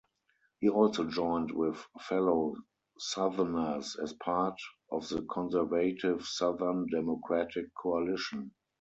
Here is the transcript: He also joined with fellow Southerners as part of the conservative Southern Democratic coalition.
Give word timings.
He 0.61 0.67
also 0.67 1.03
joined 1.03 1.51
with 1.51 1.75
fellow 1.99 2.55
Southerners 2.97 3.95
as 4.01 4.13
part 4.13 4.57
of 4.91 5.07
the 5.09 5.21
conservative 5.29 6.25
Southern 6.25 6.87
Democratic 6.89 7.65
coalition. 7.75 8.51